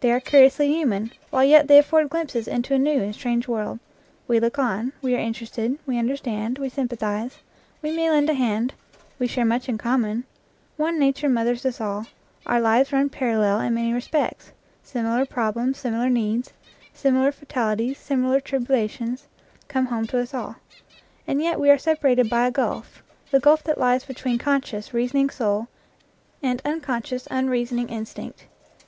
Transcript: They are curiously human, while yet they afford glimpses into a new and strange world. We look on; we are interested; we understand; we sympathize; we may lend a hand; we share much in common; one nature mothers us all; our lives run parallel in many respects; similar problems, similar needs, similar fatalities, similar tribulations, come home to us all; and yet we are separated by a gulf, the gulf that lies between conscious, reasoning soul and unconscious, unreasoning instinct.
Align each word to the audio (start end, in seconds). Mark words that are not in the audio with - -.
They 0.00 0.12
are 0.12 0.20
curiously 0.20 0.68
human, 0.70 1.12
while 1.30 1.44
yet 1.44 1.66
they 1.66 1.78
afford 1.78 2.10
glimpses 2.10 2.46
into 2.46 2.74
a 2.74 2.78
new 2.78 3.00
and 3.02 3.14
strange 3.14 3.48
world. 3.48 3.78
We 4.26 4.38
look 4.38 4.58
on; 4.58 4.92
we 5.00 5.14
are 5.14 5.18
interested; 5.18 5.78
we 5.86 5.98
understand; 5.98 6.58
we 6.58 6.68
sympathize; 6.68 7.38
we 7.80 7.96
may 7.96 8.10
lend 8.10 8.28
a 8.28 8.34
hand; 8.34 8.74
we 9.18 9.26
share 9.26 9.46
much 9.46 9.66
in 9.66 9.78
common; 9.78 10.24
one 10.76 10.98
nature 10.98 11.30
mothers 11.30 11.64
us 11.64 11.80
all; 11.80 12.04
our 12.44 12.60
lives 12.60 12.92
run 12.92 13.08
parallel 13.08 13.60
in 13.60 13.72
many 13.72 13.94
respects; 13.94 14.52
similar 14.82 15.24
problems, 15.24 15.78
similar 15.78 16.10
needs, 16.10 16.52
similar 16.92 17.32
fatalities, 17.32 17.96
similar 17.96 18.40
tribulations, 18.40 19.26
come 19.68 19.86
home 19.86 20.06
to 20.08 20.18
us 20.18 20.34
all; 20.34 20.56
and 21.26 21.40
yet 21.40 21.58
we 21.58 21.70
are 21.70 21.78
separated 21.78 22.28
by 22.28 22.46
a 22.46 22.50
gulf, 22.50 23.02
the 23.30 23.40
gulf 23.40 23.64
that 23.64 23.78
lies 23.80 24.04
between 24.04 24.36
conscious, 24.36 24.92
reasoning 24.92 25.30
soul 25.30 25.66
and 26.42 26.60
unconscious, 26.66 27.26
unreasoning 27.30 27.88
instinct. 27.88 28.46